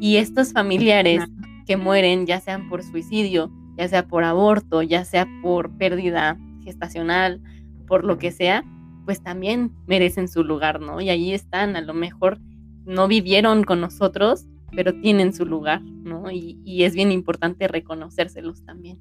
[0.00, 1.22] Y estos familiares
[1.66, 7.42] que mueren, ya sean por suicidio, ya sea por aborto, ya sea por pérdida gestacional,
[7.86, 8.64] por lo que sea,
[9.04, 11.00] pues también merecen su lugar, ¿no?
[11.00, 12.40] Y ahí están, a lo mejor
[12.84, 16.30] no vivieron con nosotros, pero tienen su lugar, ¿no?
[16.30, 18.98] Y, es bien importante reconocérselos también.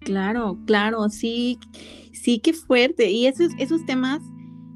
[0.00, 1.58] Claro, claro, sí,
[2.12, 3.10] sí, qué fuerte.
[3.10, 4.20] Y esos, esos temas,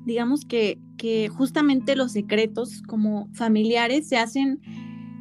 [0.05, 4.61] digamos que, que justamente los secretos como familiares se hacen,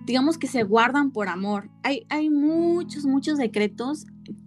[0.06, 1.70] digamos que se guardan por amor.
[1.84, 4.06] Hay, hay muchos, muchos secretos,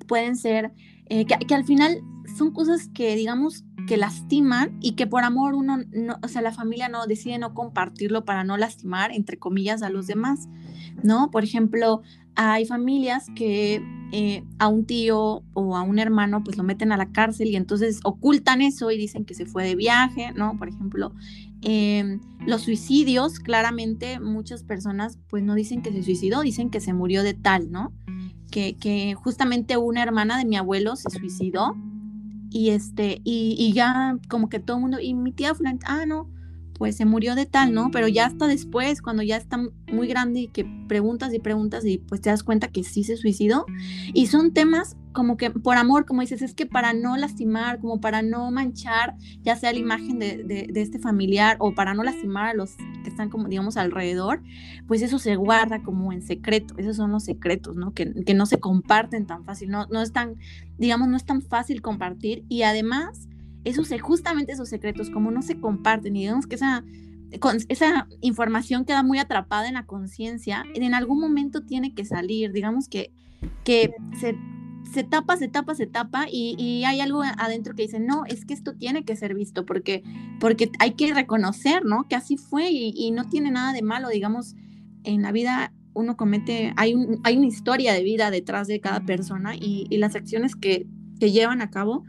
[0.08, 0.72] pueden ser,
[1.06, 2.00] eh, que, que al final
[2.38, 6.52] son cosas que, digamos, que lastiman y que por amor uno, no, o sea, la
[6.52, 10.48] familia no decide no compartirlo para no lastimar, entre comillas, a los demás,
[11.02, 11.32] ¿no?
[11.32, 12.00] Por ejemplo,
[12.36, 16.96] hay familias que eh, a un tío o a un hermano pues lo meten a
[16.96, 20.56] la cárcel y entonces ocultan eso y dicen que se fue de viaje, ¿no?
[20.56, 21.12] Por ejemplo,
[21.60, 26.92] em, los suicidios, claramente muchas personas pues no dicen que se suicidó, dicen que se
[26.92, 27.92] murió de tal, ¿no?
[28.52, 31.74] Que, que justamente una hermana de mi abuelo se suicidó
[32.50, 36.04] y este, y, y, ya como que todo el mundo, y mi tía fulana, ah,
[36.06, 36.28] no,
[36.80, 37.90] pues se murió de tal, ¿no?
[37.90, 39.58] Pero ya hasta después, cuando ya está
[39.92, 43.18] muy grande y que preguntas y preguntas y pues te das cuenta que sí se
[43.18, 43.66] suicidó.
[44.14, 48.00] Y son temas como que por amor, como dices, es que para no lastimar, como
[48.00, 52.50] para no manchar, ya sea la imagen de, de, este familiar o para no lastimar
[52.50, 54.42] a los que están como, digamos, alrededor,
[54.86, 56.74] pues eso se guarda como en secreto.
[56.78, 57.92] Esos son los secretos, ¿no?
[57.92, 60.36] Que, que no se comparten tan fácil, no, no es tan,
[60.78, 62.44] digamos, no es tan fácil compartir.
[62.48, 63.28] Y además
[63.64, 66.84] esos, justamente esos secretos, como no se comparten y digamos que esa,
[67.68, 72.88] esa información queda muy atrapada en la conciencia, en algún momento tiene que salir, digamos
[72.88, 73.12] que,
[73.64, 74.36] que se,
[74.92, 78.44] se tapa, se tapa, se tapa y, y, hay algo adentro que dice, no, es
[78.44, 80.02] que esto tiene que ser visto porque,
[80.40, 82.08] porque hay que reconocer, ¿no?
[82.08, 84.56] Que así fue y, y no tiene nada de malo, digamos,
[85.04, 89.00] en la vida uno comete, hay, un, hay una historia de vida detrás de cada
[89.00, 90.86] persona y, y las acciones que,
[91.18, 92.04] que llevan a cabo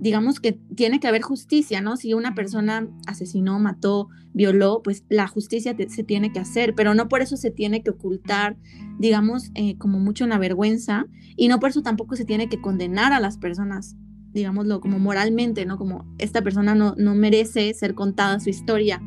[0.00, 1.96] digamos que tiene que haber justicia, ¿no?
[1.96, 7.08] Si una persona asesinó, mató, violó, pues la justicia se tiene que hacer, pero no
[7.08, 8.56] por eso se tiene que ocultar,
[8.98, 11.06] digamos, eh, como mucho en la vergüenza,
[11.36, 13.96] y no por eso tampoco se tiene que condenar a las personas,
[14.32, 15.76] digámoslo, como moralmente, ¿no?
[15.76, 19.02] Como esta persona no, no merece ser contada su historia.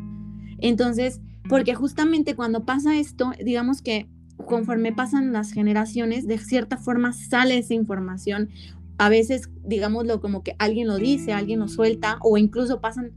[0.59, 4.07] Entonces, porque justamente cuando pasa esto, digamos que
[4.45, 8.49] conforme pasan las generaciones, de cierta forma sale esa información.
[9.01, 13.13] A veces, digámoslo, como que alguien lo dice, alguien lo suelta, o incluso pasan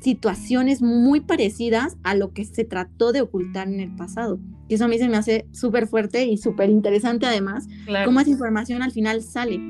[0.00, 4.40] situaciones muy parecidas a lo que se trató de ocultar en el pasado.
[4.66, 7.68] Y eso a mí se me hace súper fuerte y súper interesante además,
[8.06, 9.60] cómo esa información al final sale.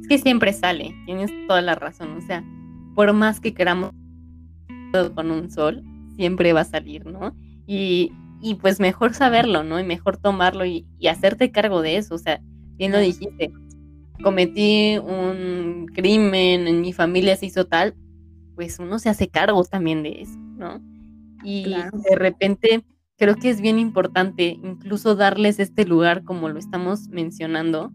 [0.00, 2.16] Es que siempre sale, tienes toda la razón.
[2.16, 2.42] O sea,
[2.94, 3.90] por más que queramos
[5.14, 5.84] con un sol,
[6.16, 7.36] siempre va a salir, ¿no?
[7.66, 9.78] Y, y pues mejor saberlo, ¿no?
[9.78, 12.14] Y mejor tomarlo y, y, hacerte cargo de eso.
[12.14, 12.40] O sea,
[12.78, 13.52] bien lo dijiste,
[14.22, 17.94] cometí un crimen, en mi familia se hizo tal,
[18.54, 20.80] pues uno se hace cargo también de eso, ¿no?
[21.44, 22.84] Y de repente
[23.16, 27.92] creo que es bien importante incluso darles este lugar como lo estamos mencionando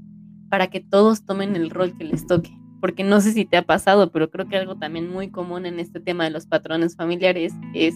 [0.50, 2.52] para que todos tomen el rol que les toque.
[2.80, 5.80] Porque no sé si te ha pasado, pero creo que algo también muy común en
[5.80, 7.96] este tema de los patrones familiares es,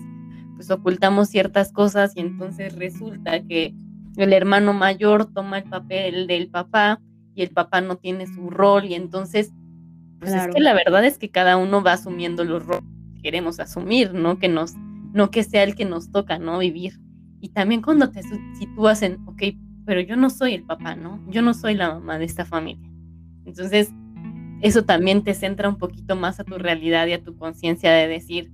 [0.56, 3.76] pues ocultamos ciertas cosas y entonces resulta que
[4.16, 7.02] el hermano mayor toma el papel del papá
[7.38, 9.54] y el papá no tiene su rol y entonces
[10.20, 12.84] pues es que la verdad es que cada uno va asumiendo los roles
[13.16, 14.40] que queremos asumir, ¿no?
[14.40, 14.74] Que nos,
[15.14, 16.58] no que sea el que nos toca, ¿no?
[16.58, 17.00] Vivir.
[17.40, 18.24] Y también cuando te
[18.58, 19.44] sitúas en, ok,
[19.86, 21.24] pero yo no soy el papá, ¿no?
[21.30, 22.90] Yo no soy la mamá de esta familia.
[23.46, 23.94] Entonces,
[24.62, 28.08] eso también te centra un poquito más a tu realidad y a tu conciencia de
[28.08, 28.52] decir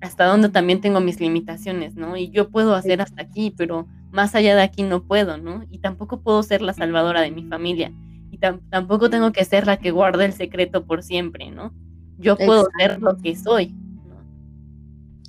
[0.00, 2.16] hasta dónde también tengo mis limitaciones, ¿no?
[2.16, 5.64] Y yo puedo hacer hasta aquí, pero más allá de aquí no puedo, ¿no?
[5.70, 7.92] Y tampoco puedo ser la salvadora de mi familia
[8.30, 11.74] y tampoco tengo que ser la que guarda el secreto por siempre, ¿no?
[12.18, 13.74] Yo puedo ser lo que soy.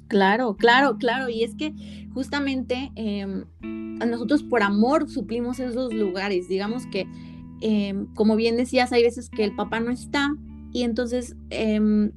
[0.08, 1.30] Claro, claro, claro.
[1.30, 1.74] Y es que
[2.14, 6.48] justamente em, nosotros por amor suplimos esos lugares.
[6.48, 7.08] Digamos que,
[7.62, 10.36] em, como bien decías, hay veces que el papá no está
[10.72, 12.12] y entonces, em,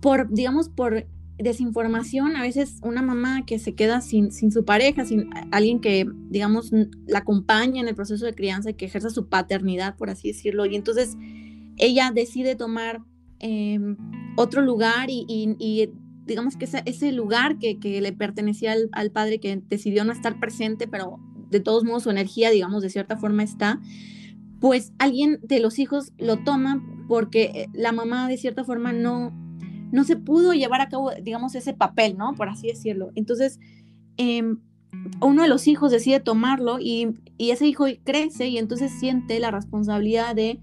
[0.00, 1.06] por, digamos, por
[1.38, 6.06] desinformación, a veces una mamá que se queda sin, sin su pareja, sin alguien que,
[6.28, 6.72] digamos,
[7.06, 10.66] la acompaña en el proceso de crianza y que ejerza su paternidad, por así decirlo,
[10.66, 11.16] y entonces
[11.76, 13.02] ella decide tomar
[13.38, 13.96] em,
[14.36, 15.90] otro lugar y,
[16.26, 21.18] digamos que ese, lugar que, le pertenecía al, padre que decidió no estar presente, pero
[21.50, 23.80] de todos modos su energía, digamos, de cierta forma está,
[24.60, 29.32] pues alguien de los hijos lo toma porque la mamá de cierta forma no
[29.92, 32.34] no se pudo llevar a cabo, digamos, ese papel, ¿no?
[32.34, 33.10] Por así decirlo.
[33.14, 33.58] Entonces,
[34.16, 34.58] em,
[35.20, 40.34] uno de los hijos decide tomarlo y, ese hijo crece y entonces siente la responsabilidad
[40.34, 40.60] de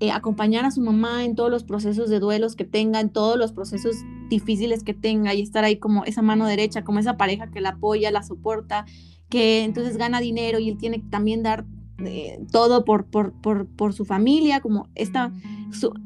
[0.00, 3.36] eh, acompañar a su mamá en todos los procesos de duelos que tenga, en todos
[3.36, 3.96] los procesos
[4.28, 7.70] difíciles que tenga y estar ahí como esa mano derecha, como esa pareja que la
[7.70, 8.86] apoya, la soporta,
[9.28, 11.64] que entonces gana dinero y él tiene que también dar
[12.06, 15.32] eh, todo por, por, por, por, su familia, como esta,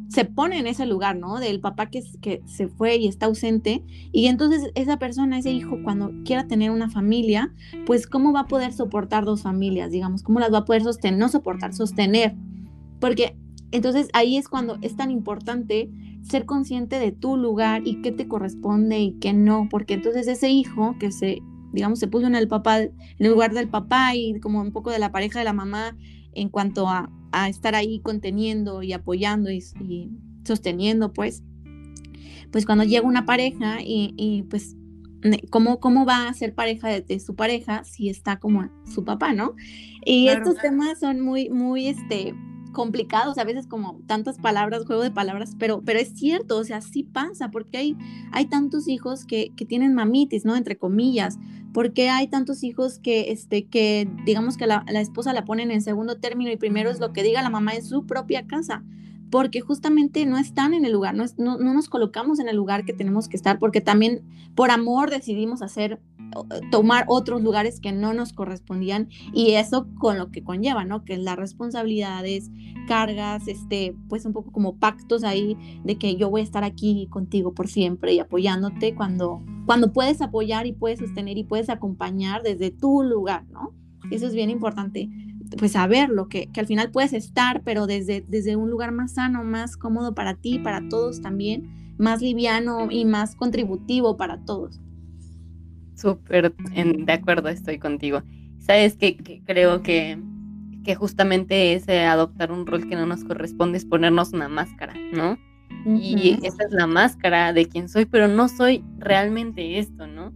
[0.08, 1.38] se pone en ese lugar, ¿no?
[1.38, 3.82] Del papá que, que se fue y está ausente.
[4.12, 7.52] Y entonces esa persona, ese hijo, cuando quiera tener una familia,
[7.84, 11.18] pues cómo va a poder soportar dos familias, digamos, cómo las va a poder sostener,
[11.18, 12.34] no soportar, sostener.
[13.00, 13.36] Porque
[13.72, 15.90] entonces ahí es cuando es tan importante
[16.22, 20.50] ser consciente de tu lugar y qué te corresponde y qué no, porque entonces ese
[20.50, 21.40] hijo que se
[21.76, 24.90] digamos, se puso en el papá, en el lugar del papá y como un poco
[24.90, 25.94] de la pareja de la mamá
[26.32, 29.62] en cuanto a, a estar ahí conteniendo y apoyando y,
[30.44, 31.42] sosteniendo, pues,
[32.50, 34.74] pues cuando llega una pareja y, y pues,
[35.50, 39.54] ¿cómo, ¿cómo va a ser pareja de, su pareja si está como su papá, no?
[40.04, 42.34] Y estos temas son muy, muy, este,
[42.76, 46.82] complicados, a veces como tantas palabras, juego de palabras, pero, pero es cierto, o sea,
[46.82, 47.96] sí pasa, porque hay,
[48.32, 50.54] hay tantos hijos que, que tienen mamitis, ¿no?
[50.56, 51.38] Entre comillas,
[51.72, 55.80] porque hay tantos hijos que, este, que digamos que la, la esposa la ponen en
[55.80, 58.84] segundo término y primero es lo que diga la mamá en su propia casa
[59.30, 62.84] porque justamente no están en el lugar, no, no, no, nos colocamos en el lugar
[62.84, 64.22] que tenemos que estar, porque también
[64.54, 65.98] por amor decidimos hacer,
[66.70, 71.04] tomar otros lugares que no nos correspondían y eso con lo que conlleva, ¿no?
[71.04, 72.50] Que las responsabilidades,
[72.86, 77.08] cargas, este, pues un poco como pactos ahí de que yo voy a estar aquí
[77.10, 82.42] contigo por siempre y apoyándote cuando, cuando puedes apoyar y puedes sostener y puedes acompañar
[82.42, 83.72] desde tu lugar, ¿no?
[84.10, 85.08] Eso es bien importante
[85.58, 89.44] pues saberlo, que, que al final puedes estar, pero desde, desde un lugar más sano,
[89.44, 94.80] más cómodo para ti, para todos también, más liviano y más contributivo para todos.
[95.96, 98.22] Súper de acuerdo estoy contigo.
[98.58, 100.18] Sabes que, creo que,
[100.84, 105.38] que justamente ese adoptar un rol que no nos corresponde es ponernos una máscara, ¿no?
[105.84, 110.32] Y esa es la máscara de quien soy, pero no soy realmente esto, ¿no?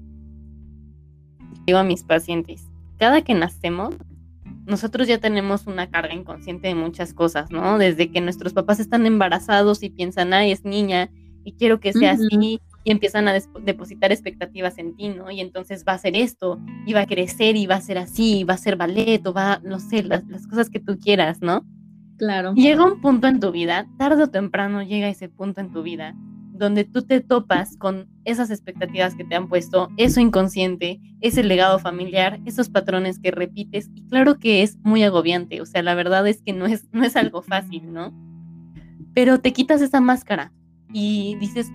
[1.66, 2.68] Digo a mis pacientes,
[2.98, 3.94] cada que nacemos
[4.70, 7.76] nosotros ya tenemos una carga inconsciente de muchas cosas, ¿no?
[7.76, 11.10] Desde que nuestros papás están embarazados y piensan, ay, es niña
[11.44, 15.30] y quiero que sea así, y empiezan a depositar expectativas en ti, ¿no?
[15.30, 18.40] Y entonces va a ser esto, y va a crecer, y va a ser así,
[18.40, 21.40] y va a ser ballet, o va, no sé, las, las cosas que tú quieras,
[21.40, 21.66] ¿no?
[22.16, 22.54] Claro.
[22.54, 26.14] Llega un punto en tu vida, tarde o temprano llega ese punto en tu vida,
[26.52, 31.78] donde tú te topas con esas expectativas que te han puesto, eso inconsciente, ese legado
[31.78, 36.26] familiar, esos patrones que repites, y claro que es muy agobiante, o sea, la verdad
[36.28, 38.12] es que no es, no es algo fácil, ¿no?
[39.14, 40.52] Pero te quitas esa máscara
[40.92, 41.70] y dices,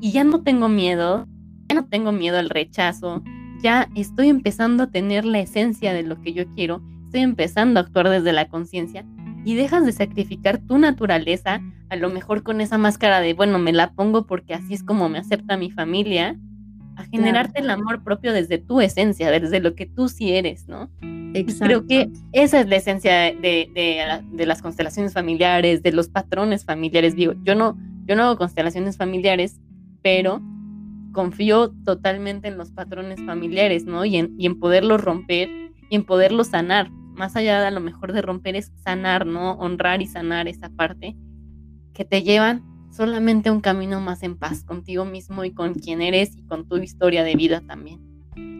[0.00, 1.26] y ya no tengo miedo,
[1.68, 3.22] ya no tengo miedo al rechazo,
[3.62, 7.82] ya estoy empezando a tener la esencia de lo que yo quiero, estoy empezando a
[7.82, 9.04] actuar desde la conciencia
[9.44, 13.72] y dejas de sacrificar tu naturaleza, a lo mejor con esa máscara de, bueno, me
[13.72, 16.38] la pongo porque así es como me acepta mi familia,
[16.96, 20.90] a generarte el amor propio desde tu esencia, desde lo que tú sí eres, ¿no?
[21.34, 21.64] Exacto.
[21.64, 27.16] Creo que esa es la esencia de, de, las constelaciones familiares, de los patrones familiares.
[27.16, 29.60] Digo, yo no, yo no hago constelaciones familiares,
[30.02, 30.42] pero
[31.12, 34.04] confío totalmente en los patrones familiares, ¿no?
[34.04, 35.48] Y en, y en poderlos romper
[35.88, 36.90] y en poderlos sanar.
[36.90, 39.52] Más allá de a lo mejor de romper es sanar, ¿no?
[39.52, 41.16] Honrar y sanar esa parte
[41.92, 46.00] que te llevan solamente a un camino más en paz contigo mismo y con quien
[46.00, 48.00] eres y con tu historia de vida también.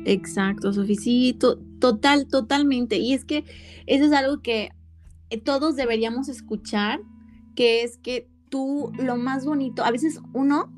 [0.04, 0.96] Exacto, Sofía.
[0.96, 1.38] Sí,
[1.80, 2.98] total, totalmente.
[2.98, 3.44] Y es que
[3.86, 4.70] eso es algo que
[5.30, 7.00] eh, todos deberíamos escuchar,
[7.54, 10.72] que es que tú lo más bonito, a veces uno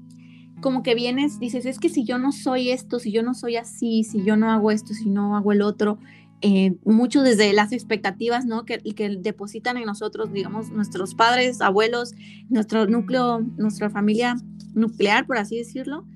[0.62, 3.56] como que vienes, dices, es que si yo no soy esto, si yo no soy
[3.56, 5.98] así, si yo no hago esto, si no hago el otro,
[6.40, 8.64] eh, mucho desde las expectativas, ¿no?
[8.64, 12.14] Que, que depositan en nosotros, digamos, nuestros padres, abuelos,
[12.48, 14.36] nuestro núcleo, nuestra familia
[14.74, 16.06] nuclear, por así decirlo.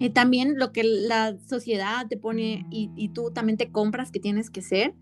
[0.00, 4.20] Eh, también lo que la sociedad te pone y, y tú también te compras que
[4.20, 4.94] tienes que ser,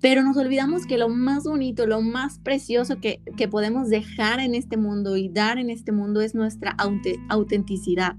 [0.00, 4.54] pero nos olvidamos que lo más bonito, lo más precioso que, que podemos dejar en
[4.54, 6.74] este mundo y dar en este mundo es nuestra
[7.28, 8.16] autenticidad.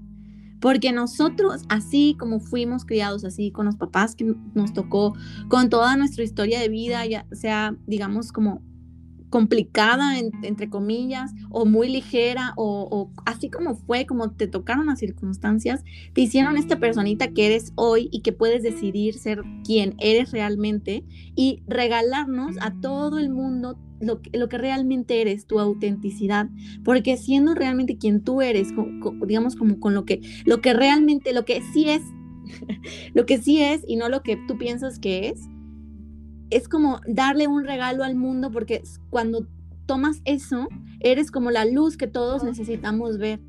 [0.62, 5.12] Porque nosotros, así como fuimos criados, así con los papás que nos tocó,
[5.48, 8.62] con toda nuestra historia de vida, ya sea, digamos, como
[9.32, 15.82] complicada, entre comillas, o muy ligera, o, así como fue, como te tocaron las circunstancias,
[16.12, 21.02] te hicieron esta personita que eres hoy y que puedes decidir ser quien eres realmente
[21.34, 26.48] y regalarnos a todo el mundo lo, lo que realmente eres, tu autenticidad,
[26.84, 28.68] porque siendo realmente quien tú eres,
[29.26, 32.02] digamos como con lo que, lo que realmente, lo que sí es,
[33.14, 35.40] lo que sí es y no lo que tú piensas que es,
[36.50, 39.46] es como darle un regalo al mundo porque cuando
[39.86, 40.68] tomas eso,
[41.00, 43.40] eres como la luz que todos necesitamos ver,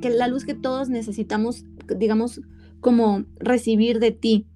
[0.00, 1.64] que la luz que todos necesitamos,
[1.96, 2.40] digamos,
[2.80, 4.46] como recibir de ti,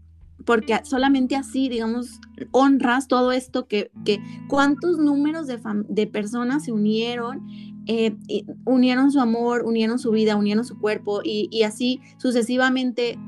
[0.45, 2.21] porque solamente así, digamos,
[2.53, 7.47] honras todo esto que, que cuántos números de, de personas se unieron,
[7.87, 8.17] eh,
[8.65, 13.19] unieron su amor, unieron su vida, unieron su cuerpo y, y así sucesivamente,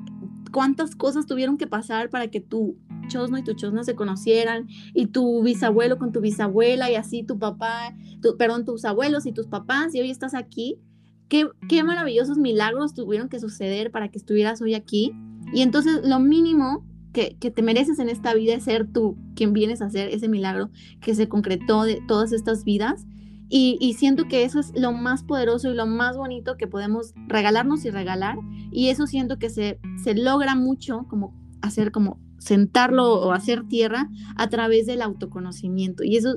[0.53, 2.77] cuántas cosas tuvieron que pasar para que tú
[3.09, 7.39] chosno y tu chosno se conocieran y tu bisabuelo con tu bisabuela y así tu
[7.39, 10.79] papá, tu, perdón, tus abuelos y tus papás y hoy estás aquí.
[11.29, 15.13] Qué, qué maravillosos milagros tuvieron que suceder para que estuvieras hoy aquí.
[15.55, 19.83] Y entonces lo mínimo que, te mereces en esta vida es ser tú quien vienes
[19.83, 20.71] a hacer ese milagro
[21.01, 23.07] que se concretó de todas estas vidas.
[23.49, 27.13] Y, y, siento que eso es lo más poderoso y lo más bonito que podemos
[27.29, 28.39] regalarnos y regalar.
[28.71, 34.09] Y eso siento que se, se logra mucho como hacer como sentarlo o hacer tierra
[34.37, 36.03] a través del autoconocimiento.
[36.03, 36.37] Y eso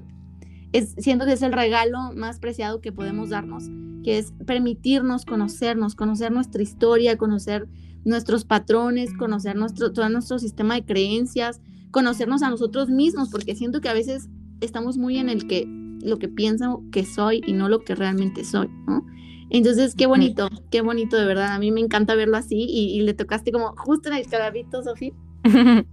[0.71, 3.63] es, siento que es el regalo más preciado que podemos darnos,
[4.03, 7.67] que es permitirnos conocernos, conocer nuestra historia, conocer
[8.05, 11.59] nuestros patrones, conocer nuestro, todo nuestro sistema de creencias,
[11.91, 14.29] conocernos a nosotros mismos, porque siento que a veces
[14.61, 15.67] estamos muy en el que
[16.01, 19.05] lo que pienso que soy y no lo que realmente soy, ¿no?
[19.49, 21.53] Entonces, qué bonito, qué bonito de verdad.
[21.53, 25.13] A mí me encanta verlo así y, le tocaste como justo en el clavito, Sofía.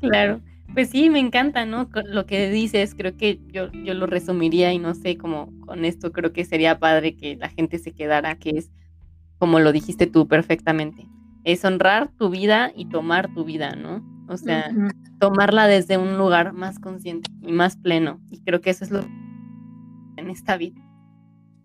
[0.00, 0.42] Claro,
[0.74, 1.88] pues sí, me encanta, ¿no?
[2.04, 6.12] Lo que dices, creo que yo, yo lo resumiría y no sé, cómo con esto
[6.12, 8.70] creo que sería padre que la gente se quedara, que es
[9.38, 11.06] como lo dijiste tú perfectamente,
[11.44, 14.04] es honrar tu vida y tomar tu vida, ¿no?
[14.28, 14.70] O sea,
[15.20, 18.20] tomarla desde un lugar más consciente y más pleno.
[18.30, 19.04] Y creo que eso es lo
[20.16, 20.80] en esta vida.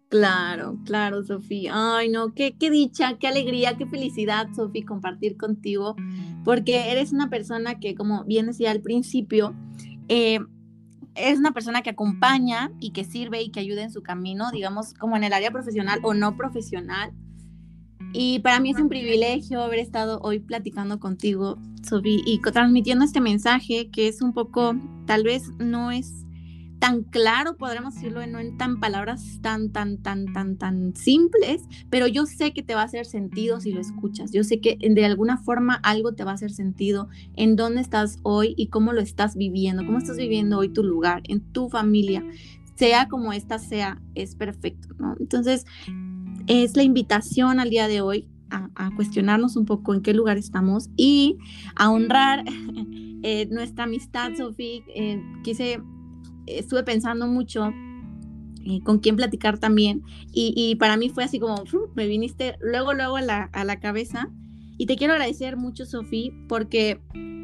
[0.09, 1.71] Claro, claro, Sofía.
[1.75, 5.95] Ay, no, qué, qué dicha, qué alegría, qué felicidad, Sofía, compartir contigo,
[6.43, 9.55] porque eres una persona que, como bien decía al principio,
[10.07, 10.39] eh,
[11.13, 14.93] es una persona que acompaña y que sirve y que ayuda en su camino, digamos,
[14.95, 17.13] como en el área profesional o no profesional.
[18.11, 23.21] Y para mí es un privilegio haber estado hoy platicando contigo, Sofía, y transmitiendo este
[23.21, 26.25] mensaje que es un poco, tal vez no es
[26.79, 32.07] tan claro, podremos decirlo, no en tan palabras tan, tan, tan, tan, tan simples, pero
[32.07, 34.31] yo sé que te va a hacer sentido si lo escuchas.
[34.31, 38.19] Yo sé que de alguna forma algo te va a hacer sentido en dónde estás
[38.23, 42.23] hoy y cómo lo estás viviendo, cómo estás viviendo hoy tu lugar, en tu familia,
[42.75, 45.15] sea como esta sea, es perfecto, ¿no?
[45.19, 45.65] Entonces,
[46.49, 50.89] es la invitación al día de hoy a, cuestionarnos un poco en qué lugar estamos
[50.97, 51.37] y
[51.75, 52.43] a honrar
[53.23, 54.81] eh, nuestra amistad, Sofía.
[54.95, 55.79] Eh, quise
[56.47, 57.71] estuve pensando mucho
[58.65, 60.01] eh, con quién platicar también
[60.33, 61.63] y, para mí fue así como,
[61.95, 64.31] me viniste luego, luego a la, a la cabeza
[64.79, 66.99] y te quiero agradecer mucho, Sofía, porque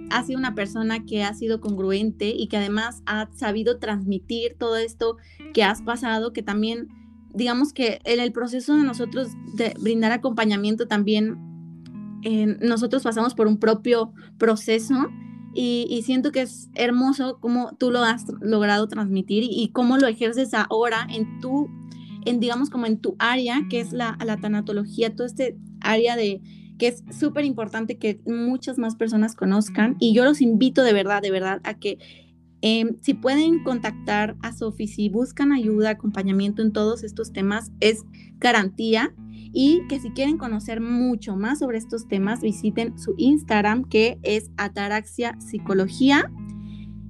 [0.09, 4.77] has sido una persona que ha sido congruente y que además ha sabido transmitir todo
[4.77, 5.17] esto
[5.53, 6.87] que has pasado, que también,
[7.35, 9.29] digamos que en el proceso de nosotros
[9.79, 11.37] brindar acompañamiento también,
[12.61, 14.95] nosotros pasamos por un propio proceso
[15.53, 20.53] y, siento que es hermoso cómo tú lo has logrado transmitir y, cómo lo ejerces
[20.53, 21.69] ahora en tu,
[22.25, 26.41] en digamos como en tu área, que es la, la tanatología, todo este área de
[26.77, 29.95] que es súper importante que muchas más personas conozcan.
[29.99, 31.99] Y yo los invito de verdad, de verdad a que
[32.67, 38.03] em, si pueden contactar a Sofi, si buscan ayuda, acompañamiento en todos estos temas, es
[38.39, 39.13] garantía
[39.53, 44.49] y que si quieren conocer mucho más sobre estos temas, visiten su Instagram que es
[44.57, 46.31] Ataraxia Psicología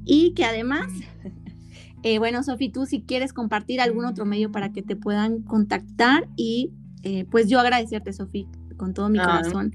[0.03, 0.91] y que además,
[2.03, 6.27] eh, bueno, Sofi, tú si quieres compartir algún otro medio para que te puedan contactar
[6.35, 8.45] y eh, pues yo agradecerte, Sofi,
[8.75, 9.73] con todo mi corazón.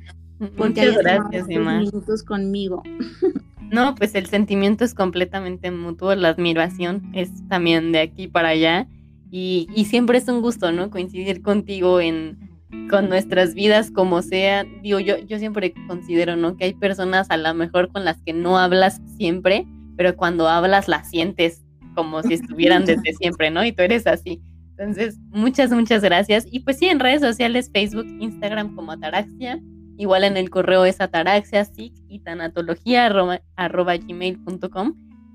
[0.59, 2.83] Porque gracias, minutos conmigo.
[3.71, 8.89] No, pues el sentimiento es completamente mutuo, la admiración es también de aquí para allá
[9.31, 10.91] y, y siempre es un gusto, ¿no?
[10.91, 12.51] Coincidir contigo en,
[12.89, 14.64] con nuestras vidas como sea.
[14.83, 16.57] Digo, yo, yo siempre considero, ¿no?
[16.57, 19.66] Que hay personas a lo mejor con las que no hablas siempre,
[19.97, 21.62] pero cuando hablas las sientes
[21.95, 23.64] como si estuvieran desde siempre, ¿no?
[23.64, 24.41] Y tú eres así.
[24.71, 26.47] Entonces, muchas, muchas gracias.
[26.51, 29.61] Y pues sí, en redes sociales, Facebook, Instagram como Ataraxia.
[30.01, 31.61] Igual en el correo es ataraxia.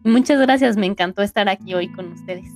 [0.04, 2.48] Muchas gracias, me encantó estar aquí hoy con ustedes.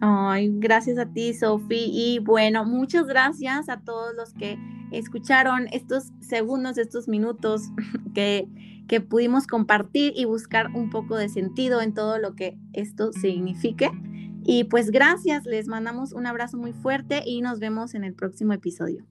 [0.00, 1.90] Ay, gracias a ti, Sofi.
[1.92, 4.56] Y bueno, muchas gracias a todos los que
[4.92, 7.62] escucharon estos segundos, estos minutos
[8.14, 8.46] que,
[8.86, 13.90] que pudimos compartir y buscar un poco de sentido en todo lo que esto signifique.
[14.44, 18.52] Y pues gracias, les mandamos un abrazo muy fuerte y nos vemos en el próximo
[18.52, 19.04] episodio.